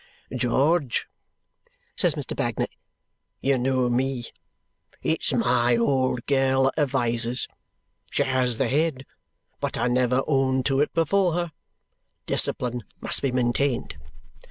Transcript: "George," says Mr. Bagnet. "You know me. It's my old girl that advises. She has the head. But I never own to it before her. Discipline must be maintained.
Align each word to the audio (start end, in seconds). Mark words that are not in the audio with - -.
"George," 0.35 1.05
says 1.95 2.15
Mr. 2.15 2.35
Bagnet. 2.35 2.71
"You 3.39 3.59
know 3.59 3.87
me. 3.87 4.25
It's 5.03 5.31
my 5.31 5.77
old 5.77 6.25
girl 6.25 6.63
that 6.63 6.79
advises. 6.79 7.47
She 8.09 8.23
has 8.23 8.57
the 8.57 8.67
head. 8.67 9.05
But 9.59 9.77
I 9.77 9.87
never 9.87 10.23
own 10.25 10.63
to 10.63 10.79
it 10.79 10.91
before 10.95 11.33
her. 11.33 11.51
Discipline 12.25 12.81
must 12.99 13.21
be 13.21 13.31
maintained. 13.31 13.95